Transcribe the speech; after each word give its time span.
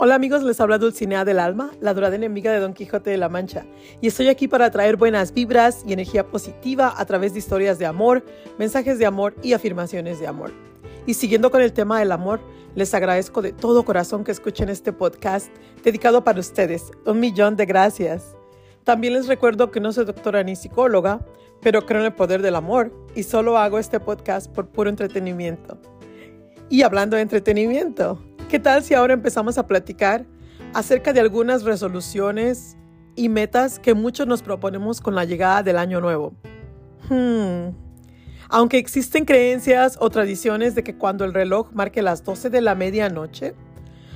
Hola 0.00 0.14
amigos, 0.14 0.44
les 0.44 0.60
habla 0.60 0.78
Dulcinea 0.78 1.24
del 1.24 1.40
Alma, 1.40 1.72
la 1.80 1.92
dorada 1.92 2.14
enemiga 2.14 2.52
de 2.52 2.60
Don 2.60 2.72
Quijote 2.72 3.10
de 3.10 3.16
la 3.16 3.28
Mancha, 3.28 3.66
y 4.00 4.06
estoy 4.06 4.28
aquí 4.28 4.46
para 4.46 4.70
traer 4.70 4.96
buenas 4.96 5.34
vibras 5.34 5.82
y 5.84 5.92
energía 5.92 6.24
positiva 6.24 6.94
a 6.96 7.04
través 7.04 7.32
de 7.32 7.40
historias 7.40 7.80
de 7.80 7.86
amor, 7.86 8.24
mensajes 8.60 9.00
de 9.00 9.06
amor 9.06 9.34
y 9.42 9.54
afirmaciones 9.54 10.20
de 10.20 10.28
amor. 10.28 10.52
Y 11.04 11.14
siguiendo 11.14 11.50
con 11.50 11.62
el 11.62 11.72
tema 11.72 11.98
del 11.98 12.12
amor, 12.12 12.38
les 12.76 12.94
agradezco 12.94 13.42
de 13.42 13.52
todo 13.52 13.84
corazón 13.84 14.22
que 14.22 14.30
escuchen 14.30 14.68
este 14.68 14.92
podcast 14.92 15.48
dedicado 15.82 16.22
para 16.22 16.38
ustedes. 16.38 16.92
Un 17.04 17.18
millón 17.18 17.56
de 17.56 17.66
gracias. 17.66 18.36
También 18.84 19.14
les 19.14 19.26
recuerdo 19.26 19.72
que 19.72 19.80
no 19.80 19.90
soy 19.90 20.04
doctora 20.04 20.44
ni 20.44 20.54
psicóloga, 20.54 21.26
pero 21.60 21.86
creo 21.86 21.98
en 21.98 22.06
el 22.06 22.14
poder 22.14 22.40
del 22.40 22.54
amor 22.54 22.92
y 23.16 23.24
solo 23.24 23.58
hago 23.58 23.80
este 23.80 23.98
podcast 23.98 24.48
por 24.48 24.68
puro 24.68 24.90
entretenimiento. 24.90 25.76
Y 26.68 26.82
hablando 26.82 27.16
de 27.16 27.22
entretenimiento, 27.22 28.22
¿Qué 28.48 28.58
tal 28.58 28.82
si 28.82 28.94
ahora 28.94 29.12
empezamos 29.12 29.58
a 29.58 29.66
platicar 29.66 30.24
acerca 30.72 31.12
de 31.12 31.20
algunas 31.20 31.64
resoluciones 31.64 32.78
y 33.14 33.28
metas 33.28 33.78
que 33.78 33.92
muchos 33.92 34.26
nos 34.26 34.40
proponemos 34.40 35.02
con 35.02 35.14
la 35.14 35.26
llegada 35.26 35.62
del 35.62 35.76
año 35.76 36.00
nuevo? 36.00 36.32
Hmm. 37.10 37.74
Aunque 38.48 38.78
existen 38.78 39.26
creencias 39.26 39.98
o 40.00 40.08
tradiciones 40.08 40.74
de 40.74 40.82
que 40.82 40.96
cuando 40.96 41.26
el 41.26 41.34
reloj 41.34 41.72
marque 41.74 42.00
las 42.00 42.24
12 42.24 42.48
de 42.48 42.62
la 42.62 42.74
medianoche, 42.74 43.54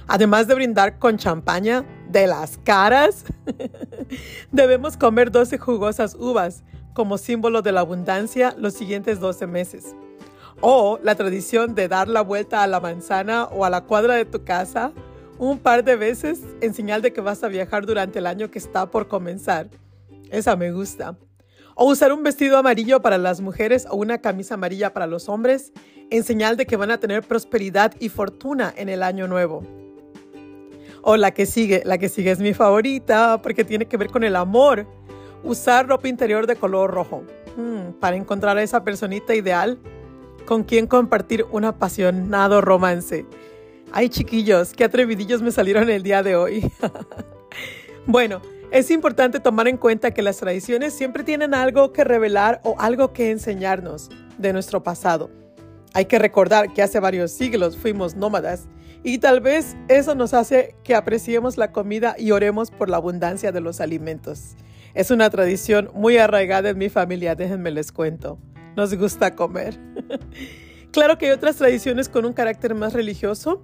además 0.07 0.47
de 0.47 0.55
brindar 0.55 0.99
con 0.99 1.19
champaña 1.19 1.85
de 2.09 2.27
las 2.27 2.57
caras, 2.57 3.27
debemos 4.51 4.97
comer 4.97 5.31
12 5.31 5.59
jugosas 5.59 6.17
uvas 6.19 6.65
como 6.95 7.19
símbolo 7.19 7.61
de 7.61 7.73
la 7.73 7.81
abundancia 7.81 8.55
los 8.57 8.73
siguientes 8.73 9.21
12 9.21 9.47
meses. 9.47 9.95
O 10.65 11.01
la 11.03 11.17
tradición 11.17 11.75
de 11.75 11.89
dar 11.89 12.07
la 12.07 12.21
vuelta 12.21 12.63
a 12.63 12.69
la 12.69 12.79
manzana 12.79 13.47
o 13.47 13.65
a 13.65 13.71
la 13.71 13.81
cuadra 13.81 14.15
de 14.15 14.25
tu 14.25 14.45
casa 14.45 14.93
un 15.37 15.59
par 15.59 15.83
de 15.83 15.97
veces 15.97 16.39
en 16.61 16.73
señal 16.73 17.03
de 17.03 17.13
que 17.13 17.21
vas 17.21 17.43
a 17.43 17.49
viajar 17.49 17.85
durante 17.85 18.21
el 18.21 18.29
año 18.29 18.49
que 18.49 18.61
está 18.61 18.89
por 18.89 19.09
comenzar. 19.09 19.69
Esa 20.31 20.55
me 20.55 20.71
gusta. 20.71 21.17
O 21.75 21.91
usar 21.91 22.13
un 22.13 22.23
vestido 22.23 22.57
amarillo 22.59 23.03
para 23.03 23.19
las 23.19 23.41
mujeres 23.41 23.89
o 23.91 23.97
una 23.97 24.19
camisa 24.19 24.55
amarilla 24.55 24.93
para 24.93 25.09
los 25.09 25.29
hombres 25.29 25.73
en 26.11 26.23
señal 26.23 26.57
de 26.57 26.65
que 26.65 26.77
van 26.77 26.93
a 26.93 26.99
tener 26.99 27.25
prosperidad 27.25 27.93
y 27.99 28.09
fortuna 28.09 28.73
en 28.77 28.89
el 28.89 29.03
año 29.03 29.27
nuevo. 29.27 29.65
O 31.03 31.17
la 31.17 31.33
que 31.33 31.45
sigue, 31.45 31.83
la 31.85 31.99
que 31.99 32.09
sigue 32.09 32.31
es 32.31 32.39
mi 32.39 32.55
favorita 32.55 33.43
porque 33.43 33.65
tiene 33.65 33.87
que 33.87 33.97
ver 33.97 34.11
con 34.11 34.23
el 34.23 34.37
amor. 34.37 34.87
Usar 35.43 35.89
ropa 35.89 36.07
interior 36.07 36.47
de 36.47 36.55
color 36.55 36.89
rojo 36.93 37.25
hmm, 37.57 37.95
para 37.99 38.15
encontrar 38.15 38.57
a 38.59 38.63
esa 38.63 38.85
personita 38.85 39.35
ideal 39.35 39.81
con 40.47 40.65
quien 40.65 40.87
compartir 40.87 41.47
un 41.51 41.65
apasionado 41.65 42.61
romance. 42.61 43.27
Ay 43.93 44.09
chiquillos, 44.09 44.73
qué 44.73 44.85
atrevidillos 44.85 45.43
me 45.43 45.51
salieron 45.51 45.91
el 45.91 46.03
día 46.03 46.23
de 46.23 46.37
hoy. 46.37 46.71
bueno, 48.07 48.41
es 48.71 48.91
importante 48.91 49.39
tomar 49.39 49.69
en 49.69 49.77
cuenta 49.77 50.13
que 50.13 50.23
las 50.23 50.39
tradiciones 50.39 50.95
siempre 50.95 51.25
tienen 51.25 51.53
algo 51.53 51.93
que 51.93 52.05
revelar 52.05 52.61
o 52.65 52.75
algo 52.79 53.13
que 53.13 53.31
enseñarnos 53.31 54.11
de 54.39 54.53
nuestro 54.53 54.83
pasado. 54.83 55.31
Hay 55.93 56.07
que 56.07 56.19
recordar 56.19 56.73
que 56.73 56.83
hace 56.83 56.99
varios 56.99 57.33
siglos 57.33 57.77
fuimos 57.77 58.17
nómadas 58.17 58.67
y 59.05 59.19
tal 59.19 59.41
vez 59.41 59.77
eso 59.89 60.15
nos 60.15 60.33
hace 60.33 60.75
que 60.85 60.95
apreciemos 60.95 61.59
la 61.59 61.71
comida 61.71 62.15
y 62.17 62.31
oremos 62.31 62.71
por 62.71 62.89
la 62.89 62.97
abundancia 62.97 63.53
de 63.53 63.61
los 63.61 63.81
alimentos. 63.81 64.57
Es 64.95 65.11
una 65.11 65.29
tradición 65.29 65.91
muy 65.93 66.17
arraigada 66.17 66.71
en 66.71 66.79
mi 66.79 66.89
familia, 66.89 67.35
déjenme 67.35 67.71
les 67.71 67.93
cuento 67.93 68.39
nos 68.77 68.95
gusta 68.95 69.35
comer. 69.35 69.79
claro 70.93 71.19
que 71.19 71.27
hay 71.27 71.33
otras 71.33 71.57
tradiciones 71.57 72.09
con 72.09 72.25
un 72.25 72.33
carácter 72.33 72.75
más 72.75 72.93
religioso 72.93 73.63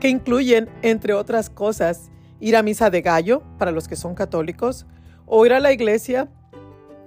que 0.00 0.08
incluyen, 0.08 0.68
entre 0.82 1.14
otras 1.14 1.48
cosas, 1.48 2.10
ir 2.40 2.56
a 2.56 2.62
misa 2.62 2.90
de 2.90 3.02
gallo 3.02 3.42
para 3.58 3.70
los 3.70 3.86
que 3.86 3.94
son 3.94 4.14
católicos, 4.14 4.86
o 5.26 5.46
ir 5.46 5.52
a 5.52 5.60
la 5.60 5.72
iglesia, 5.72 6.28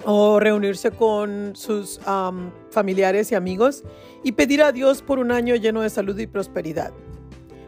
o 0.06 0.40
reunirse 0.40 0.92
con 0.92 1.56
sus 1.56 2.00
familiares 2.70 3.32
y 3.32 3.36
amigos 3.36 3.84
y 4.24 4.34
pedir 4.34 4.62
a 4.62 4.72
Dios 4.72 5.02
por 5.02 5.20
un 5.20 5.32
año 5.32 5.56
lleno 5.56 5.82
de 5.82 5.90
salud 5.90 6.18
y 6.20 6.28
prosperidad. 6.28 6.94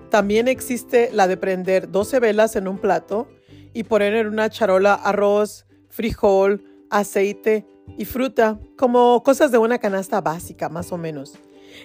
También 0.10 0.48
existe 0.48 1.10
la 1.12 1.28
de 1.28 1.36
prender 1.36 1.92
12 1.92 2.20
velas 2.20 2.56
en 2.56 2.68
un 2.68 2.78
plato 2.78 3.28
y 3.74 3.84
poner 3.84 4.14
en 4.14 4.28
una 4.28 4.50
charola 4.50 4.94
arroz, 4.94 5.66
frijol, 5.90 6.64
aceite, 6.90 7.66
y 7.98 8.06
fruta, 8.06 8.60
como 8.76 9.22
cosas 9.24 9.52
de 9.52 9.58
una 9.58 9.78
canasta 9.78 10.22
básica 10.22 10.70
más 10.70 10.92
o 10.92 10.98
menos, 10.98 11.36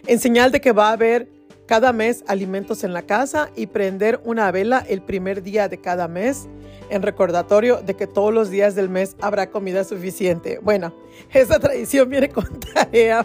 en 0.07 0.19
señal 0.19 0.53
de 0.53 0.61
que 0.61 0.73
va 0.73 0.89
a 0.89 0.93
haber 0.93 1.29
cada 1.67 1.93
mes 1.93 2.25
alimentos 2.27 2.85
en 2.85 2.93
la 2.93 3.03
casa 3.03 3.51
y 3.57 3.67
prender 3.67 4.21
una 4.25 4.51
vela 4.51 4.85
el 4.89 5.03
primer 5.03 5.43
día 5.43 5.69
de 5.69 5.79
cada 5.79 6.09
mes 6.09 6.49
en 6.91 7.03
recordatorio 7.03 7.81
de 7.81 7.95
que 7.95 8.07
todos 8.07 8.35
los 8.35 8.51
días 8.51 8.75
del 8.75 8.91
mes 8.91 9.17
habrá 9.21 9.51
comida 9.51 9.85
suficiente. 9.85 10.59
Bueno, 10.61 10.95
esa 11.33 11.59
tradición 11.59 12.11
viene 12.11 12.29
con 12.29 12.61
tarea. 12.61 13.25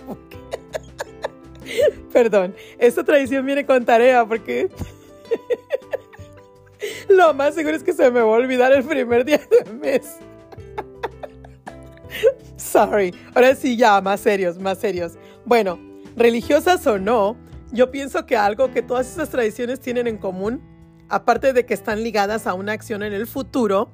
Perdón, 2.14 2.56
esta 2.78 3.04
tradición 3.04 3.46
viene 3.46 3.66
con 3.66 3.84
tarea 3.84 4.26
porque 4.26 4.70
lo 7.10 7.34
más 7.34 7.56
seguro 7.56 7.76
es 7.76 7.84
que 7.84 7.92
se 7.92 8.10
me 8.10 8.22
va 8.22 8.28
a 8.28 8.38
olvidar 8.38 8.72
el 8.72 8.84
primer 8.84 9.26
día 9.26 9.42
del 9.50 9.74
mes. 9.76 10.16
Sorry. 12.58 13.14
Ahora 13.34 13.56
sí, 13.56 13.78
ya, 13.78 14.02
más 14.02 14.20
serios, 14.20 14.60
más 14.60 14.80
serios. 14.80 15.14
Bueno, 15.46 15.80
religiosas 16.16 16.86
o 16.88 17.00
no, 17.00 17.38
yo 17.72 17.92
pienso 17.92 18.26
que 18.26 18.36
algo 18.36 18.72
que 18.72 18.82
todas 18.82 19.08
esas 19.08 19.30
tradiciones 19.30 19.80
tienen 19.80 20.08
en 20.08 20.18
común, 20.18 20.62
aparte 21.10 21.54
de 21.54 21.66
que 21.66 21.74
están 21.74 22.04
ligadas 22.04 22.48
a 22.48 22.54
una 22.54 22.74
acción 22.74 23.04
en 23.04 23.14
el 23.14 23.28
futuro, 23.28 23.92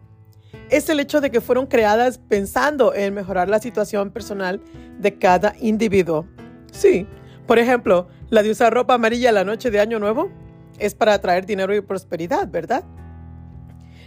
es 0.70 0.90
el 0.90 1.00
hecho 1.00 1.22
de 1.22 1.30
que 1.30 1.42
fueron 1.42 1.68
creadas 1.68 2.18
pensando 2.18 2.94
en 2.94 3.14
mejorar 3.14 3.50
la 3.50 3.60
situación 3.60 4.12
personal 4.12 4.62
de 4.98 5.18
cada 5.18 5.56
individuo. 5.60 6.26
Sí, 6.72 7.08
por 7.46 7.60
ejemplo, 7.60 8.08
la 8.30 8.44
de 8.44 8.52
usar 8.52 8.74
ropa 8.74 8.94
amarilla 8.94 9.32
la 9.32 9.44
noche 9.44 9.70
de 9.72 9.80
Año 9.80 10.00
Nuevo 10.00 10.32
es 10.80 10.96
para 10.96 11.14
atraer 11.14 11.46
dinero 11.46 11.76
y 11.76 11.82
prosperidad, 11.82 12.48
¿verdad? 12.50 12.84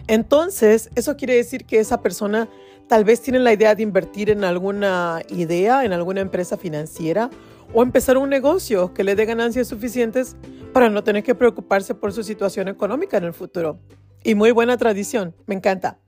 Entonces, 0.08 0.90
eso 0.94 1.16
quiere 1.16 1.34
decir 1.34 1.64
que 1.64 1.80
esa 1.80 2.00
persona 2.00 2.48
tal 2.88 3.04
vez 3.04 3.20
tiene 3.20 3.40
la 3.40 3.52
idea 3.52 3.74
de 3.74 3.82
invertir 3.82 4.30
en 4.30 4.44
alguna 4.44 5.22
idea, 5.28 5.84
en 5.84 5.92
alguna 5.92 6.20
empresa 6.20 6.56
financiera 6.56 7.30
o 7.74 7.82
empezar 7.82 8.16
un 8.16 8.30
negocio 8.30 8.94
que 8.94 9.02
le 9.02 9.16
dé 9.16 9.24
ganancias 9.24 9.66
suficientes 9.68 10.36
para 10.72 10.88
no 10.88 11.02
tener 11.02 11.24
que 11.24 11.34
preocuparse 11.34 11.94
por 11.94 12.12
su 12.12 12.22
situación 12.22 12.68
económica 12.68 13.16
en 13.16 13.24
el 13.24 13.32
futuro. 13.32 13.80
Y 14.22 14.34
muy 14.34 14.52
buena 14.52 14.76
tradición, 14.76 15.34
me 15.46 15.54
encanta. 15.54 15.98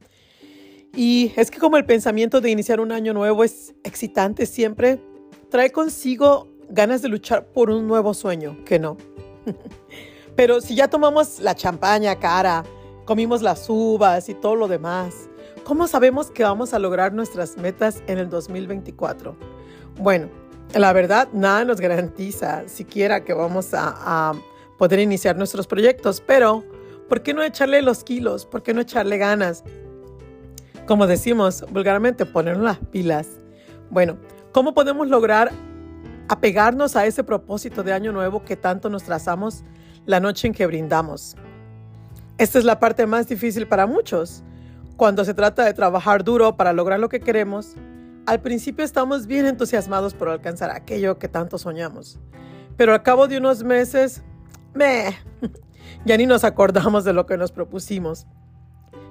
Y 0.95 1.33
es 1.37 1.51
que 1.51 1.59
como 1.59 1.77
el 1.77 1.85
pensamiento 1.85 2.41
de 2.41 2.51
iniciar 2.51 2.81
un 2.81 2.93
año 2.93 3.13
nuevo 3.13 3.45
es 3.45 3.75
excitante 3.85 4.47
siempre, 4.47 5.01
trae 5.51 5.71
consigo 5.71 6.49
ganas 6.69 7.03
de 7.03 7.09
luchar 7.09 7.47
por 7.47 7.71
un 7.71 7.87
nuevo 7.87 8.15
sueño, 8.15 8.57
que 8.65 8.79
no. 8.79 8.97
Pero 10.37 10.61
si 10.61 10.77
ya 10.77 10.89
tomamos 10.89 11.41
la 11.41 11.55
champaña 11.55 12.19
cara, 12.19 12.65
comimos 13.09 13.41
las 13.41 13.71
uvas 13.71 14.29
y 14.29 14.35
todo 14.35 14.55
lo 14.55 14.69
demás. 14.69 15.31
¿Cómo 15.65 15.89
sabemos 15.89 16.31
que 16.31 16.43
vamos 16.43 16.75
a 16.75 16.79
lograr 16.79 17.15
nuestras 17.15 17.57
metas 17.57 18.03
en 18.07 18.19
el 18.19 18.29
2024? 18.29 19.35
Bueno, 19.97 20.29
la 20.75 20.93
verdad, 20.93 21.27
nada 21.33 21.65
nos 21.65 21.81
garantiza 21.81 22.69
siquiera 22.69 23.25
que 23.25 23.33
vamos 23.33 23.71
a, 23.73 24.35
poder 24.77 25.01
iniciar 25.01 25.37
nuestros 25.37 25.67
proyectos, 25.67 26.21
pero 26.21 26.63
¿por 27.09 27.23
qué 27.23 27.33
no 27.33 27.43
echarle 27.43 27.81
los 27.81 28.05
kilos? 28.05 28.45
¿Por 28.45 28.63
qué 28.63 28.75
no 28.75 28.83
echarle 28.83 29.17
ganas? 29.17 29.65
Como 30.87 31.07
decimos 31.07 31.65
vulgarmente, 31.71 32.27
poner 32.27 32.59
las 32.59 32.77
pilas. 32.77 33.27
Bueno, 33.89 34.19
¿cómo 34.53 34.75
podemos 34.75 35.09
lograr 35.09 35.51
apegarnos 36.29 36.95
a 36.95 37.07
ese 37.07 37.25
propósito 37.25 37.83
de 37.83 37.95
año 37.95 38.13
nuevo 38.13 38.45
que 38.45 38.55
tanto 38.55 38.91
nos 38.91 39.05
trazamos 39.05 39.65
la 40.05 40.21
noche 40.21 40.47
en 40.47 40.53
que 40.53 40.67
brindamos? 40.67 41.35
Esta 42.39 42.61
es 42.61 42.65
la 42.65 42.79
parte 42.79 43.05
más 43.05 43.27
difícil 43.27 43.67
para 43.67 43.89
muchos. 43.89 44.45
Cuando 44.97 45.25
se 45.25 45.35
trata 45.35 45.65
de 45.65 45.75
trabajar 45.75 46.23
duro 46.23 46.57
para 46.57 46.73
lograr 46.73 47.01
lo 47.01 47.09
que 47.09 47.19
queremos, 47.19 47.75
al 48.27 48.41
principio 48.41 48.85
estamos 48.85 49.27
bien 49.27 49.45
entusiasmados 49.45 50.15
por 50.15 50.29
alcanzar 50.29 50.71
aquello 50.71 51.19
que 51.19 51.27
tanto 51.27 51.59
soñamos. 51.59 52.21
Pero 52.77 52.93
al 52.93 53.03
cabo 53.03 53.27
de 53.27 53.39
unos 53.39 53.65
meses, 53.65 54.23
meh, 54.73 55.19
ya 56.05 56.17
ni 56.17 56.27
nos 56.27 56.45
acordamos 56.45 57.03
de 57.03 57.13
lo 57.13 57.27
que 57.27 57.37
nos 57.37 57.51
propusimos. 57.51 58.29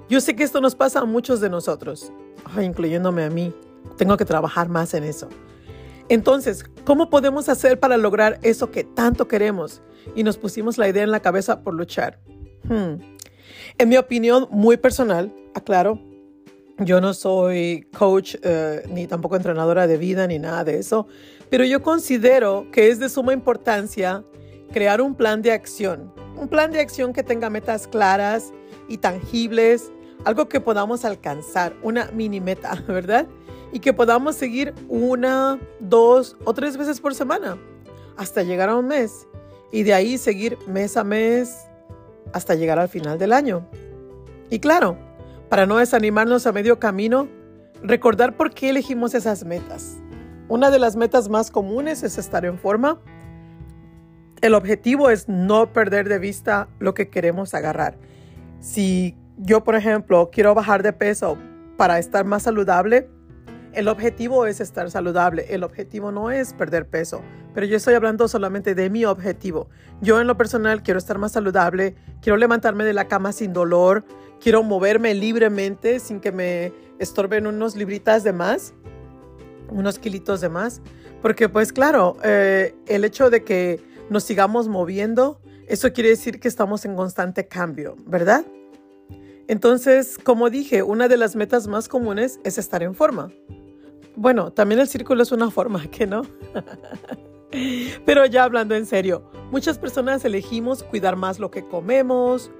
Yo 0.08 0.22
sé 0.22 0.34
que 0.34 0.42
esto 0.42 0.62
nos 0.62 0.74
pasa 0.74 1.00
a 1.00 1.04
muchos 1.04 1.38
de 1.42 1.50
nosotros, 1.50 2.10
incluyéndome 2.58 3.24
a 3.24 3.30
mí. 3.30 3.54
Tengo 3.98 4.16
que 4.16 4.24
trabajar 4.24 4.70
más 4.70 4.94
en 4.94 5.04
eso. 5.04 5.28
Entonces, 6.08 6.64
¿cómo 6.86 7.10
podemos 7.10 7.50
hacer 7.50 7.78
para 7.78 7.98
lograr 7.98 8.38
eso 8.40 8.70
que 8.70 8.84
tanto 8.84 9.28
queremos 9.28 9.82
y 10.16 10.22
nos 10.22 10.38
pusimos 10.38 10.78
la 10.78 10.88
idea 10.88 11.02
en 11.02 11.10
la 11.10 11.20
cabeza 11.20 11.60
por 11.60 11.74
luchar? 11.74 12.18
Hmm. 12.64 13.17
En 13.78 13.88
mi 13.88 13.96
opinión 13.96 14.48
muy 14.50 14.76
personal, 14.76 15.32
aclaro, 15.54 16.00
yo 16.78 17.00
no 17.00 17.12
soy 17.12 17.86
coach 17.96 18.36
eh, 18.42 18.82
ni 18.92 19.06
tampoco 19.06 19.36
entrenadora 19.36 19.86
de 19.86 19.96
vida 19.96 20.26
ni 20.26 20.38
nada 20.38 20.64
de 20.64 20.78
eso, 20.78 21.08
pero 21.50 21.64
yo 21.64 21.82
considero 21.82 22.66
que 22.70 22.88
es 22.88 23.00
de 23.00 23.08
suma 23.08 23.32
importancia 23.32 24.24
crear 24.72 25.00
un 25.00 25.14
plan 25.14 25.42
de 25.42 25.52
acción. 25.52 26.12
Un 26.36 26.48
plan 26.48 26.70
de 26.70 26.80
acción 26.80 27.12
que 27.12 27.22
tenga 27.22 27.50
metas 27.50 27.88
claras 27.88 28.52
y 28.88 28.98
tangibles, 28.98 29.90
algo 30.24 30.48
que 30.48 30.60
podamos 30.60 31.04
alcanzar, 31.04 31.74
una 31.82 32.10
mini 32.12 32.40
meta, 32.40 32.82
¿verdad? 32.88 33.26
Y 33.72 33.80
que 33.80 33.92
podamos 33.92 34.36
seguir 34.36 34.72
una, 34.88 35.58
dos 35.80 36.36
o 36.44 36.54
tres 36.54 36.76
veces 36.76 37.00
por 37.00 37.14
semana 37.14 37.58
hasta 38.16 38.42
llegar 38.42 38.68
a 38.68 38.76
un 38.76 38.86
mes. 38.86 39.26
Y 39.72 39.82
de 39.82 39.94
ahí 39.94 40.16
seguir 40.16 40.58
mes 40.66 40.96
a 40.96 41.04
mes 41.04 41.67
hasta 42.32 42.54
llegar 42.54 42.78
al 42.78 42.88
final 42.88 43.18
del 43.18 43.32
año. 43.32 43.66
Y 44.50 44.58
claro, 44.60 44.98
para 45.48 45.66
no 45.66 45.78
desanimarnos 45.78 46.46
a 46.46 46.52
medio 46.52 46.78
camino, 46.78 47.28
recordar 47.82 48.36
por 48.36 48.52
qué 48.52 48.70
elegimos 48.70 49.14
esas 49.14 49.44
metas. 49.44 49.96
Una 50.48 50.70
de 50.70 50.78
las 50.78 50.96
metas 50.96 51.28
más 51.28 51.50
comunes 51.50 52.02
es 52.02 52.18
estar 52.18 52.44
en 52.44 52.58
forma. 52.58 53.00
El 54.40 54.54
objetivo 54.54 55.10
es 55.10 55.28
no 55.28 55.72
perder 55.72 56.08
de 56.08 56.18
vista 56.18 56.68
lo 56.78 56.94
que 56.94 57.10
queremos 57.10 57.54
agarrar. 57.54 57.98
Si 58.60 59.16
yo, 59.36 59.62
por 59.62 59.74
ejemplo, 59.74 60.30
quiero 60.32 60.54
bajar 60.54 60.82
de 60.82 60.92
peso 60.92 61.36
para 61.76 61.98
estar 61.98 62.24
más 62.24 62.44
saludable, 62.44 63.08
el 63.78 63.86
objetivo 63.86 64.44
es 64.44 64.60
estar 64.60 64.90
saludable. 64.90 65.46
El 65.50 65.62
objetivo 65.62 66.10
no 66.10 66.32
es 66.32 66.52
perder 66.52 66.88
peso. 66.88 67.22
Pero 67.54 67.64
yo 67.64 67.76
estoy 67.76 67.94
hablando 67.94 68.26
solamente 68.26 68.74
de 68.74 68.90
mi 68.90 69.04
objetivo. 69.04 69.68
Yo 70.00 70.20
en 70.20 70.26
lo 70.26 70.36
personal 70.36 70.82
quiero 70.82 70.98
estar 70.98 71.16
más 71.18 71.30
saludable, 71.30 71.94
quiero 72.20 72.36
levantarme 72.36 72.84
de 72.84 72.92
la 72.92 73.06
cama 73.06 73.30
sin 73.30 73.52
dolor, 73.52 74.04
quiero 74.40 74.64
moverme 74.64 75.14
libremente 75.14 76.00
sin 76.00 76.18
que 76.18 76.32
me 76.32 76.72
estorben 76.98 77.46
unos 77.46 77.76
libritas 77.76 78.24
de 78.24 78.32
más 78.32 78.74
unos 79.70 80.00
kilitos 80.00 80.40
de 80.40 80.48
más. 80.48 80.80
Porque 81.22 81.48
pues 81.48 81.72
claro, 81.72 82.16
eh, 82.24 82.74
el 82.86 83.04
hecho 83.04 83.30
de 83.30 83.44
que 83.44 83.80
nos 84.10 84.24
sigamos 84.24 84.66
moviendo, 84.66 85.40
eso 85.68 85.92
quiere 85.92 86.10
decir 86.10 86.40
que 86.40 86.48
estamos 86.48 86.84
en 86.84 86.96
constante 86.96 87.46
cambio, 87.46 87.94
¿verdad? 88.06 88.44
Entonces, 89.46 90.18
como 90.18 90.50
dije, 90.50 90.82
una 90.82 91.06
de 91.06 91.16
las 91.16 91.36
metas 91.36 91.68
más 91.68 91.88
comunes 91.88 92.40
es 92.42 92.58
estar 92.58 92.82
en 92.82 92.96
forma. 92.96 93.30
Bueno, 94.20 94.52
también 94.52 94.80
el 94.80 94.88
círculo 94.88 95.22
es 95.22 95.30
una 95.30 95.48
forma, 95.48 95.86
¿que 95.92 96.04
no? 96.04 96.22
Pero 98.04 98.26
ya 98.26 98.42
hablando 98.42 98.74
en 98.74 98.84
serio, 98.84 99.22
muchas 99.52 99.78
personas 99.78 100.24
elegimos 100.24 100.82
cuidar 100.82 101.14
más 101.14 101.38
lo 101.38 101.52
que 101.52 101.64
comemos, 101.64 102.50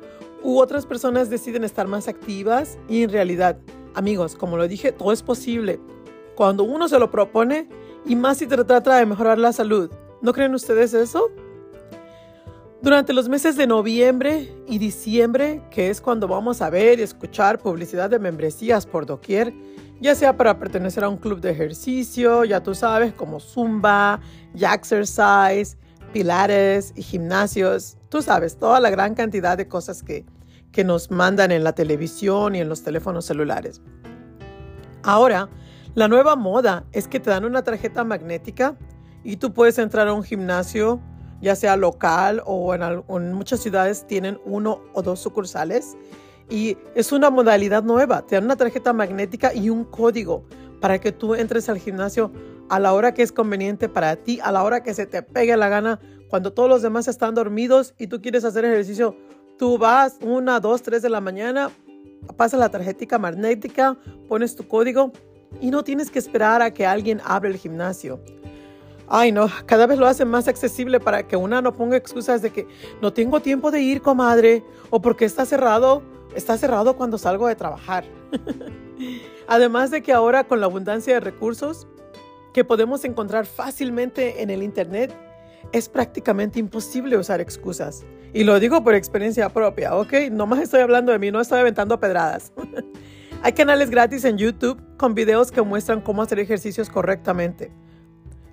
u 0.45 0.61
otras 0.61 0.87
personas 0.87 1.31
deciden 1.31 1.65
estar 1.65 1.89
más 1.89 2.07
activas 2.07 2.79
y 2.89 3.03
en 3.03 3.11
realidad, 3.11 3.59
amigos, 3.95 4.37
como 4.37 4.57
lo 4.57 4.69
dije, 4.69 4.93
todo 4.93 5.11
es 5.11 5.25
posible 5.25 5.81
cuando 6.37 6.63
uno 6.63 6.87
se 6.87 7.01
lo 7.01 7.11
propone 7.11 7.69
y 8.07 8.15
más 8.15 8.39
si 8.39 8.47
trata 8.47 8.97
de 8.97 9.07
mejorar 9.07 9.41
la 9.41 9.53
salud. 9.53 9.91
¿No 10.23 10.33
creen 10.33 10.55
ustedes 10.55 10.95
eso? 10.95 11.29
Durante 12.83 13.13
los 13.13 13.29
meses 13.29 13.57
de 13.57 13.67
noviembre 13.67 14.55
y 14.69 14.79
diciembre, 14.79 15.61
que 15.73 15.91
es 15.91 16.01
cuando 16.01 16.29
vamos 16.29 16.63
a 16.63 16.71
ver 16.71 17.01
y 17.01 17.03
escuchar 17.03 17.59
publicidad 17.59 18.11
de 18.11 18.21
membresías 18.21 18.87
por 18.87 19.07
doquier, 19.07 19.53
ya 20.01 20.15
sea 20.15 20.37
para 20.37 20.59
pertenecer 20.59 21.05
a 21.05 21.09
un 21.09 21.17
club 21.17 21.41
de 21.41 21.51
ejercicio, 21.51 22.45
ya 22.45 22.63
tú 22.63 22.75
sabes, 22.75 23.13
como 23.13 23.41
Zumba, 23.41 24.21
Jaxercise, 24.55 25.77
Pilates 26.13 26.93
y 26.97 27.03
gimnasios, 27.03 27.99
tú 28.09 28.23
sabes, 28.23 28.57
toda 28.57 28.81
la 28.81 28.91
gran 28.91 29.15
cantidad 29.15 29.57
de 29.57 29.69
cosas 29.69 30.03
que, 30.03 30.25
que 30.73 30.85
nos 30.85 31.11
mandan 31.11 31.53
en 31.53 31.65
la 31.65 31.73
televisión 31.75 32.55
y 32.55 32.61
en 32.61 32.69
los 32.69 32.83
teléfonos 32.83 33.27
celulares. 33.27 33.83
Ahora, 35.03 35.49
la 35.95 36.09
nueva 36.09 36.37
moda 36.37 36.85
es 36.93 37.09
que 37.09 37.21
te 37.21 37.31
dan 37.31 37.45
una 37.45 37.63
tarjeta 37.63 38.05
magnética 38.05 38.77
y 39.25 39.37
tú 39.37 39.53
puedes 39.53 39.79
entrar 39.79 40.09
a 40.09 40.13
un 40.13 40.23
gimnasio, 40.23 41.01
ya 41.41 41.57
sea 41.57 41.77
local 41.77 42.43
o 42.47 42.75
en, 42.75 43.33
muchas 43.33 43.61
ciudades 43.61 44.07
tienen 44.07 44.39
uno 44.45 44.81
o 44.93 45.03
dos 45.03 45.21
sucursales. 45.21 45.97
Y 46.51 46.77
es 46.95 47.13
una 47.13 47.31
modalidad 47.31 47.83
nueva. 47.83 48.23
Te 48.23 48.37
dan 48.37 48.45
una 48.45 48.57
tarjeta 48.57 48.93
magnética 48.93 49.53
y 49.55 49.71
un 49.71 49.85
código 49.85 50.45
para 50.81 50.99
que 50.99 51.13
tú 51.13 51.35
entres 51.35 51.69
al 51.69 51.79
gimnasio 51.79 52.33
a 52.69 52.79
la 52.79 52.93
hora 52.93 53.15
que 53.15 53.23
es 53.23 53.33
conveniente 53.33 53.89
para 53.89 54.17
ti, 54.17 54.41
a 54.43 54.53
la 54.53 54.63
hora 54.63 54.83
que 54.83 54.95
se 54.95 55.07
te 55.07 55.23
pegue 55.23 55.57
la 55.57 55.69
gana, 55.69 56.01
cuando 56.29 56.53
todos 56.53 56.69
los 56.69 56.83
demás 56.83 57.09
están 57.09 57.35
dormidos 57.35 57.95
y 57.99 58.07
tú 58.07 58.21
quieres 58.21 58.45
hacer 58.45 58.65
ejercicio. 58.65 59.17
Tú 59.59 59.79
vas 59.79 60.19
una, 60.21 60.61
dos, 60.61 60.83
tres 60.83 61.03
de 61.03 61.09
la 61.09 61.21
mañana, 61.21 61.71
pasas 62.37 62.61
la 62.61 62.69
tarjeta 62.69 63.19
magnética, 63.19 63.97
pones 64.29 64.55
tu 64.55 64.69
código 64.69 65.13
y 65.61 65.71
no 65.71 65.83
tienes 65.83 66.11
que 66.11 66.19
esperar 66.19 66.63
a 66.63 66.73
que 66.73 66.87
alguien 66.87 67.21
abra 67.25 67.49
el 67.49 67.57
gimnasio. 67.57 68.21
Ay, 69.09 69.33
no, 69.33 69.49
cada 69.65 69.87
vez 69.87 69.99
lo 69.99 70.07
hacen 70.07 70.29
más 70.29 70.49
accesible 70.49 71.01
para 71.01 71.27
que 71.27 71.37
una 71.37 71.63
no 71.63 71.73
ponga 71.73 71.97
excusas 71.97 72.43
de 72.43 72.51
que 72.51 72.67
no 73.01 73.13
tengo 73.15 73.41
tiempo 73.41 73.71
de 73.71 73.81
ir, 73.81 74.03
comadre, 74.03 74.63
o 74.91 75.01
porque 75.01 75.25
está 75.25 75.47
cerrado, 75.47 76.03
está 76.39 76.57
cerrado 76.57 76.97
cuando 76.97 77.19
salgo 77.19 77.47
de 77.49 77.57
trabajar. 77.57 78.05
Además 79.49 79.91
de 79.91 80.03
que 80.03 80.13
ahora 80.13 80.45
con 80.45 80.61
la 80.61 80.67
abundancia 80.67 81.15
de 81.15 81.21
recursos 81.21 81.87
que 82.55 82.65
podemos 82.65 83.05
encontrar 83.05 83.47
fácilmente 83.47 84.43
en 84.43 84.51
el 84.51 84.63
Internet, 84.63 85.15
es 85.73 85.89
prácticamente 85.89 86.59
imposible 86.59 87.17
usar 87.17 87.41
excusas. 87.41 88.05
Y 88.33 88.45
lo 88.45 88.59
digo 88.61 88.83
por 88.83 88.95
experiencia 88.95 89.49
propia, 89.51 89.95
¿ok? 89.97 90.13
No 90.31 90.47
más 90.47 90.61
estoy 90.61 90.81
hablando 90.81 91.13
de 91.13 91.19
mí, 91.19 91.31
no 91.31 91.41
estoy 91.41 91.61
aventando 91.61 92.01
pedradas. 92.01 92.53
Hay 93.43 93.53
canales 93.53 93.91
gratis 93.91 94.25
en 94.25 94.39
YouTube 94.39 94.81
con 94.97 95.15
videos 95.15 95.53
que 95.53 95.63
muestran 95.63 96.01
cómo 96.01 96.23
hacer 96.23 96.39
ejercicios 96.39 96.91
correctamente, 96.91 97.71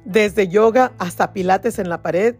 desde 0.03 0.47
yoga 0.47 0.93
hasta 0.99 1.33
pilates 1.33 1.79
en 1.79 1.89
la 1.89 2.01
pared. 2.01 2.35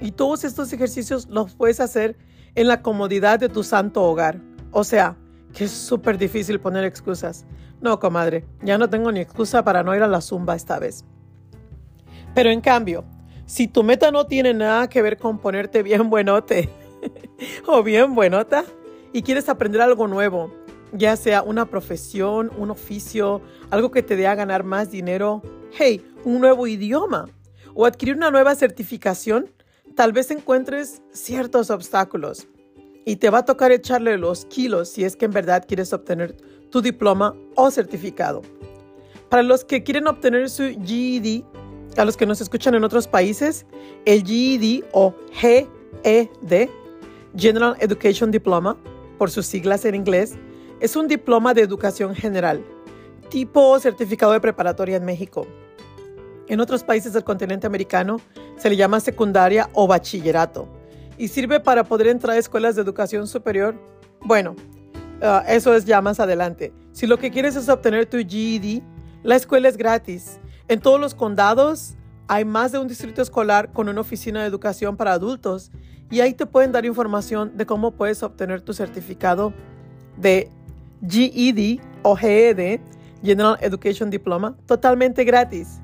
Y 0.00 0.12
todos 0.12 0.44
estos 0.44 0.72
ejercicios 0.72 1.28
los 1.28 1.54
puedes 1.54 1.80
hacer 1.80 2.16
en 2.54 2.68
la 2.68 2.82
comodidad 2.82 3.38
de 3.38 3.48
tu 3.48 3.62
santo 3.62 4.02
hogar. 4.02 4.40
O 4.76 4.82
sea, 4.82 5.16
que 5.54 5.64
es 5.64 5.70
súper 5.70 6.18
difícil 6.18 6.58
poner 6.58 6.82
excusas. 6.82 7.46
No, 7.80 8.00
comadre, 8.00 8.44
ya 8.60 8.76
no 8.76 8.90
tengo 8.90 9.12
ni 9.12 9.20
excusa 9.20 9.62
para 9.62 9.84
no 9.84 9.94
ir 9.94 10.02
a 10.02 10.08
la 10.08 10.20
zumba 10.20 10.56
esta 10.56 10.80
vez. 10.80 11.04
Pero 12.34 12.50
en 12.50 12.60
cambio, 12.60 13.04
si 13.46 13.68
tu 13.68 13.84
meta 13.84 14.10
no 14.10 14.26
tiene 14.26 14.52
nada 14.52 14.88
que 14.88 15.00
ver 15.00 15.16
con 15.16 15.38
ponerte 15.38 15.84
bien 15.84 16.10
buenote 16.10 16.68
o 17.68 17.84
bien 17.84 18.16
buenota 18.16 18.64
y 19.12 19.22
quieres 19.22 19.48
aprender 19.48 19.80
algo 19.80 20.08
nuevo, 20.08 20.52
ya 20.92 21.14
sea 21.14 21.42
una 21.42 21.66
profesión, 21.66 22.50
un 22.58 22.72
oficio, 22.72 23.42
algo 23.70 23.92
que 23.92 24.02
te 24.02 24.16
dé 24.16 24.26
a 24.26 24.34
ganar 24.34 24.64
más 24.64 24.90
dinero, 24.90 25.40
hey, 25.78 26.04
un 26.24 26.40
nuevo 26.40 26.66
idioma 26.66 27.26
o 27.74 27.86
adquirir 27.86 28.16
una 28.16 28.32
nueva 28.32 28.56
certificación, 28.56 29.52
tal 29.94 30.12
vez 30.12 30.32
encuentres 30.32 31.00
ciertos 31.12 31.70
obstáculos 31.70 32.48
y 33.04 33.16
te 33.16 33.30
va 33.30 33.38
a 33.38 33.44
tocar 33.44 33.72
echarle 33.72 34.16
los 34.18 34.46
kilos 34.46 34.88
si 34.88 35.04
es 35.04 35.16
que 35.16 35.26
en 35.26 35.32
verdad 35.32 35.64
quieres 35.66 35.92
obtener 35.92 36.36
tu 36.70 36.80
diploma 36.80 37.34
o 37.54 37.70
certificado. 37.70 38.42
Para 39.28 39.42
los 39.42 39.64
que 39.64 39.82
quieren 39.82 40.06
obtener 40.06 40.48
su 40.48 40.64
GED, 40.64 41.42
a 41.96 42.04
los 42.04 42.16
que 42.16 42.26
nos 42.26 42.40
escuchan 42.40 42.74
en 42.74 42.84
otros 42.84 43.06
países, 43.06 43.66
el 44.04 44.24
GED 44.24 44.84
o 44.92 45.14
GED, 45.32 46.68
General 47.36 47.76
Education 47.80 48.30
Diploma, 48.30 48.76
por 49.18 49.30
sus 49.30 49.46
siglas 49.46 49.84
en 49.84 49.94
inglés, 49.94 50.34
es 50.80 50.96
un 50.96 51.08
diploma 51.08 51.54
de 51.54 51.62
educación 51.62 52.14
general, 52.14 52.64
tipo 53.28 53.78
certificado 53.78 54.32
de 54.32 54.40
preparatoria 54.40 54.96
en 54.96 55.04
México. 55.04 55.46
En 56.46 56.60
otros 56.60 56.84
países 56.84 57.12
del 57.12 57.24
continente 57.24 57.66
americano 57.66 58.20
se 58.56 58.68
le 58.68 58.76
llama 58.76 59.00
secundaria 59.00 59.70
o 59.72 59.86
bachillerato 59.86 60.68
y 61.18 61.28
sirve 61.28 61.60
para 61.60 61.84
poder 61.84 62.08
entrar 62.08 62.36
a 62.36 62.38
escuelas 62.38 62.76
de 62.76 62.82
educación 62.82 63.26
superior. 63.26 63.74
Bueno, 64.20 64.56
ah, 65.22 65.44
eso 65.48 65.74
es 65.74 65.84
ya 65.84 66.00
más 66.00 66.20
adelante. 66.20 66.72
Si 66.92 67.06
lo 67.06 67.18
que 67.18 67.30
quieres 67.30 67.56
es 67.56 67.68
obtener 67.68 68.06
tu 68.06 68.18
GED, 68.18 68.82
la 69.22 69.36
escuela 69.36 69.68
es 69.68 69.76
gratis. 69.76 70.38
En 70.68 70.80
todos 70.80 71.00
los 71.00 71.14
condados 71.14 71.94
hay 72.28 72.44
más 72.44 72.72
de 72.72 72.78
un 72.78 72.88
distrito 72.88 73.22
escolar 73.22 73.72
con 73.72 73.88
una 73.88 74.00
oficina 74.00 74.40
de 74.40 74.48
educación 74.48 74.96
para 74.96 75.12
adultos 75.12 75.70
y 76.10 76.20
ahí 76.20 76.34
te 76.34 76.46
pueden 76.46 76.72
dar 76.72 76.84
información 76.84 77.56
de 77.56 77.66
cómo 77.66 77.92
puedes 77.92 78.22
obtener 78.22 78.60
tu 78.60 78.72
certificado 78.72 79.52
de 80.16 80.48
GED 81.06 81.80
o 82.02 82.16
GED, 82.16 82.80
General 83.22 83.58
Education 83.60 84.10
Diploma, 84.10 84.56
totalmente 84.66 85.24
gratis. 85.24 85.80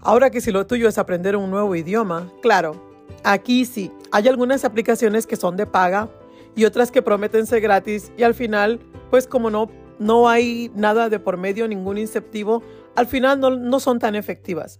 Ahora 0.00 0.30
que 0.30 0.40
si 0.40 0.50
lo 0.50 0.66
tuyo 0.66 0.88
es 0.88 0.98
aprender 0.98 1.36
un 1.36 1.50
nuevo 1.50 1.74
idioma, 1.74 2.30
claro, 2.42 2.89
aquí 3.24 3.64
sí, 3.64 3.90
hay 4.12 4.28
algunas 4.28 4.64
aplicaciones 4.64 5.26
que 5.26 5.36
son 5.36 5.56
de 5.56 5.66
paga 5.66 6.08
y 6.56 6.64
otras 6.64 6.90
que 6.90 7.02
prometen 7.02 7.46
ser 7.46 7.60
gratis 7.60 8.12
y 8.16 8.22
al 8.22 8.34
final, 8.34 8.80
pues 9.10 9.26
como 9.26 9.50
no, 9.50 9.70
no 9.98 10.28
hay 10.28 10.70
nada 10.74 11.08
de 11.08 11.18
por 11.18 11.36
medio, 11.36 11.68
ningún 11.68 11.98
incentivo, 11.98 12.62
al 12.96 13.06
final 13.06 13.40
no, 13.40 13.50
no 13.50 13.80
son 13.80 13.98
tan 13.98 14.14
efectivas. 14.14 14.78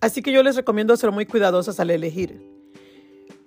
Así 0.00 0.22
que 0.22 0.32
yo 0.32 0.42
les 0.42 0.56
recomiendo 0.56 0.96
ser 0.96 1.10
muy 1.10 1.26
cuidadosos 1.26 1.80
al 1.80 1.90
elegir. 1.90 2.58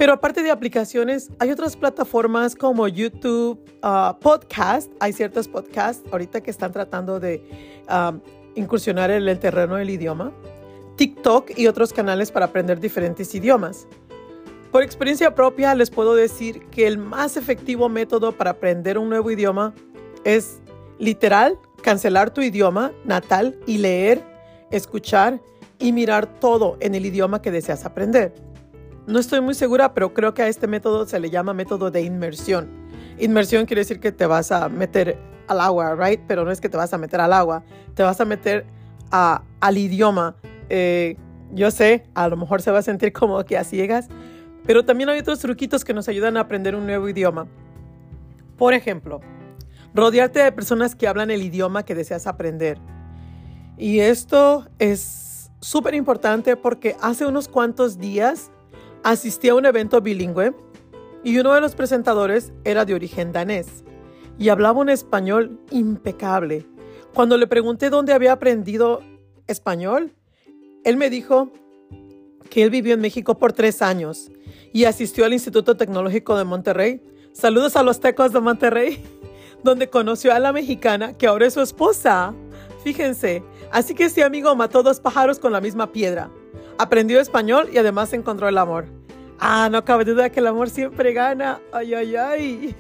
Pero 0.02 0.14
aparte 0.14 0.42
de 0.42 0.50
aplicaciones, 0.50 1.30
hay 1.38 1.52
otras 1.52 1.78
plataformas 1.78 2.56
como 2.56 2.88
YouTube, 2.88 3.64
uh, 3.84 4.20
podcast. 4.20 4.92
Hay 5.00 5.14
ciertos 5.14 5.48
podcasts 5.48 6.04
ahorita 6.12 6.42
que 6.42 6.50
están 6.50 6.72
tratando 6.72 7.20
de 7.20 7.44
um, 7.88 8.20
incursionar 8.56 9.12
en 9.12 9.28
el 9.28 9.38
terreno 9.38 9.76
del 9.76 9.92
idioma. 9.92 10.34
TikTok 10.98 11.52
y 11.56 11.68
otros 11.68 11.94
canales 11.94 12.32
para 12.32 12.48
aprender 12.48 12.80
diferentes 12.80 13.34
idiomas. 13.36 13.88
Por 14.72 14.84
experiencia 14.84 15.36
propia 15.36 15.76
les 15.76 15.90
puedo 15.90 16.16
decir 16.16 16.66
que 16.68 16.88
el 16.88 16.98
más 16.98 17.36
efectivo 17.36 17.90
método 17.90 18.32
para 18.32 18.52
aprender 18.52 18.98
un 18.98 19.10
nuevo 19.10 19.30
idioma 19.30 19.74
es 20.24 20.62
literal 20.98 21.60
cancelar 21.84 22.34
tu 22.34 22.42
idioma 22.42 22.94
natal 23.04 23.60
y 23.66 23.80
leer, 23.80 24.24
escuchar 24.72 25.42
y 25.78 25.92
mirar 25.92 26.40
todo 26.40 26.78
en 26.80 26.96
el 26.96 27.06
idioma 27.06 27.42
que 27.42 27.52
deseas 27.52 27.84
aprender. 27.84 28.34
No 29.08 29.20
estoy 29.20 29.42
muy 29.42 29.56
segura, 29.56 29.94
pero 29.94 30.14
creo 30.14 30.34
que 30.34 30.44
a 30.44 30.48
este 30.48 30.68
método 30.68 31.06
se 31.06 31.20
le 31.20 31.30
llama 31.30 31.54
método 31.54 31.92
de 31.92 32.04
inmersión. 32.04 32.70
Inmersión 33.20 33.66
quiere 33.66 33.82
decir 33.82 34.00
que 34.00 34.14
te 34.14 34.26
vas 34.26 34.54
a 34.54 34.70
meter 34.70 35.18
al 35.48 35.60
agua, 35.60 35.96
right? 35.96 36.22
Pero 36.28 36.46
no 36.46 36.52
es 36.52 36.62
que 36.62 36.70
te 36.70 36.78
vas 36.78 36.94
a 36.94 36.98
meter 36.98 37.20
al 37.20 37.34
agua, 37.34 37.64
te 37.94 38.04
vas 38.04 38.22
a 38.22 38.26
meter 38.26 38.66
al 39.10 39.78
idioma. 39.78 40.36
Eh, 40.70 41.18
yo 41.52 41.72
sé, 41.72 42.06
a 42.14 42.30
lo 42.30 42.38
mejor 42.38 42.62
se 42.62 42.72
va 42.72 42.80
a 42.80 42.84
sentir 42.84 43.12
como 43.12 43.44
que 43.44 43.58
a 43.58 43.66
ciegas, 43.66 44.08
pero 44.66 44.86
también 44.86 45.10
hay 45.10 45.20
otros 45.20 45.40
truquitos 45.40 45.84
que 45.84 45.94
nos 45.94 46.08
ayudan 46.08 46.38
a 46.38 46.42
aprender 46.42 46.76
un 46.76 46.86
nuevo 46.86 47.10
idioma. 47.10 47.48
Por 48.58 48.74
ejemplo, 48.74 49.22
rodearte 49.94 50.40
de 50.42 50.52
personas 50.52 50.96
que 50.96 51.08
hablan 51.08 51.32
el 51.32 51.42
idioma 51.42 51.84
que 51.84 51.96
deseas 51.96 52.28
aprender. 52.28 52.78
Y 53.78 54.00
esto 54.00 54.68
es 54.80 55.52
súper 55.60 55.96
importante 55.96 56.56
porque 56.56 56.96
hace 57.02 57.26
unos 57.26 57.48
cuantos 57.48 57.98
días 57.98 58.52
asistí 59.04 59.50
a 59.50 59.56
un 59.56 59.66
evento 59.66 60.02
bilingüe 60.02 60.54
y 61.24 61.38
uno 61.40 61.54
de 61.54 61.62
los 61.62 61.76
presentadores 61.76 62.52
era 62.64 62.86
de 62.86 62.94
origen 62.94 63.32
danés 63.32 63.84
y 64.38 64.50
hablaba 64.50 64.80
un 64.80 64.90
español 64.90 65.60
impecable. 65.70 66.66
Cuando 67.14 67.38
le 67.38 67.48
pregunté 67.48 67.90
dónde 67.90 68.14
había 68.14 68.34
aprendido 68.34 69.02
español, 69.48 70.16
él 70.84 70.98
me 70.98 71.10
dijo 71.10 71.52
que 72.50 72.64
él 72.64 72.70
vivió 72.70 72.94
en 72.94 73.02
México 73.02 73.38
por 73.38 73.54
tres 73.54 73.82
años 73.82 74.32
y 74.74 74.86
asistió 74.86 75.26
al 75.26 75.34
Instituto 75.34 75.76
Tecnológico 75.76 76.38
de 76.38 76.44
Monterrey. 76.44 77.02
Saludos 77.34 77.76
a 77.76 77.84
los 77.84 78.00
tecos 78.00 78.34
de 78.34 78.40
Monterrey, 78.40 79.04
donde 79.64 79.90
conoció 79.90 80.34
a 80.34 80.40
la 80.40 80.52
mexicana 80.52 81.14
que 81.18 81.28
ahora 81.28 81.48
es 81.48 81.54
su 81.54 81.62
esposa. 81.62 82.34
Fíjense, 82.84 83.44
así 83.72 83.94
que 83.94 84.06
este 84.06 84.24
amigo 84.24 84.56
mató 84.56 84.84
dos 84.84 85.00
pájaros 85.00 85.40
con 85.40 85.52
la 85.52 85.62
misma 85.62 85.92
piedra. 85.92 86.32
Aprendió 86.78 87.20
español 87.20 87.70
y 87.72 87.78
además 87.78 88.14
encontró 88.14 88.48
el 88.48 88.58
amor. 88.58 88.86
Ah, 89.40 89.70
no 89.72 89.84
cabe 89.86 90.06
duda 90.06 90.30
que 90.30 90.40
el 90.40 90.48
amor 90.48 90.70
siempre 90.70 91.14
gana. 91.14 91.60
Ay, 91.72 91.94
ay, 91.94 92.16
ay. 92.16 92.76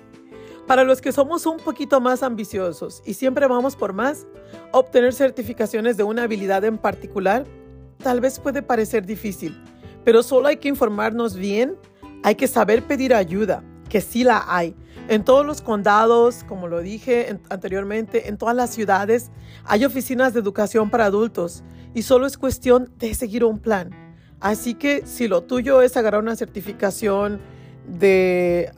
Para 0.67 0.83
los 0.83 1.01
que 1.01 1.11
somos 1.11 1.45
un 1.45 1.57
poquito 1.57 1.99
más 1.99 2.23
ambiciosos 2.23 3.01
y 3.05 3.15
siempre 3.15 3.47
vamos 3.47 3.75
por 3.75 3.93
más, 3.93 4.25
obtener 4.71 5.13
certificaciones 5.13 5.97
de 5.97 6.03
una 6.03 6.23
habilidad 6.23 6.63
en 6.63 6.77
particular 6.77 7.45
tal 8.01 8.19
vez 8.19 8.39
puede 8.39 8.61
parecer 8.61 9.05
difícil, 9.05 9.57
pero 10.03 10.23
solo 10.23 10.47
hay 10.47 10.57
que 10.57 10.67
informarnos 10.67 11.35
bien, 11.35 11.77
hay 12.23 12.35
que 12.35 12.47
saber 12.47 12.83
pedir 12.83 13.13
ayuda, 13.13 13.63
que 13.89 14.01
sí 14.01 14.23
la 14.23 14.43
hay. 14.47 14.75
En 15.07 15.23
todos 15.23 15.45
los 15.45 15.61
condados, 15.61 16.43
como 16.47 16.67
lo 16.67 16.79
dije 16.79 17.39
anteriormente, 17.49 18.29
en 18.29 18.37
todas 18.37 18.55
las 18.55 18.69
ciudades 18.69 19.31
hay 19.65 19.85
oficinas 19.85 20.33
de 20.33 20.39
educación 20.39 20.89
para 20.89 21.05
adultos 21.05 21.63
y 21.93 22.03
solo 22.03 22.25
es 22.25 22.37
cuestión 22.37 22.91
de 22.97 23.13
seguir 23.13 23.43
un 23.43 23.59
plan. 23.59 23.89
Así 24.39 24.73
que 24.73 25.05
si 25.05 25.27
lo 25.27 25.43
tuyo 25.43 25.81
es 25.81 25.97
agarrar 25.97 26.21
una 26.21 26.35
certificación 26.35 27.41
de 27.87 28.71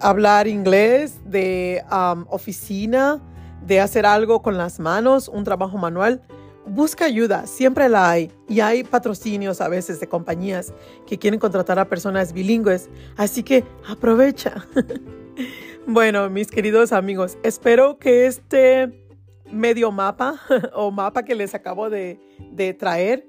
hablar 0.00 0.48
inglés, 0.48 1.20
de 1.24 1.84
oficina, 2.28 3.22
de 3.64 3.80
hacer 3.80 4.04
algo 4.04 4.42
con 4.42 4.58
las 4.58 4.80
manos, 4.80 5.28
un 5.28 5.44
trabajo 5.44 5.78
manual, 5.78 6.22
busca 6.66 7.04
ayuda, 7.04 7.46
siempre 7.46 7.88
la 7.88 8.10
hay. 8.10 8.30
Y 8.48 8.60
hay 8.60 8.84
patrocinios 8.84 9.60
a 9.60 9.68
veces 9.68 10.00
de 10.00 10.08
compañías 10.08 10.72
que 11.06 11.18
quieren 11.18 11.40
contratar 11.40 11.78
a 11.78 11.88
personas 11.88 12.32
bilingües. 12.32 12.88
Así 13.16 13.42
que 13.42 13.64
aprovecha. 13.88 14.66
bueno, 15.86 16.28
mis 16.30 16.50
queridos 16.50 16.92
amigos, 16.92 17.38
espero 17.42 17.98
que 17.98 18.26
este 18.26 19.06
medio 19.50 19.92
mapa 19.92 20.40
o 20.74 20.90
mapa 20.90 21.24
que 21.24 21.34
les 21.34 21.54
acabo 21.54 21.90
de, 21.90 22.18
traer 22.78 23.26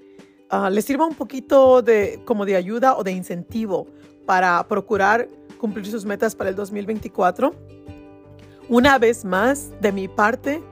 ah, 0.49 0.69
les 0.69 0.85
sirva 0.85 1.05
un 1.05 1.15
poquito 1.15 1.81
de, 1.81 2.21
como 2.25 2.45
de 2.45 2.55
ayuda 2.55 2.95
o 2.95 3.03
de 3.03 3.11
incentivo 3.11 3.87
para 4.25 4.65
procurar 4.67 5.27
cumplir 5.57 5.85
sus 5.85 6.05
metas 6.05 6.35
para 6.35 6.49
el 6.49 6.55
2024. 6.55 7.53
Una 8.69 8.97
vez 8.97 9.25
más, 9.25 9.71
de 9.81 9.91
mi 9.91 10.07
parte, 10.07 10.63